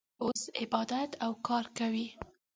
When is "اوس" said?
0.23-0.41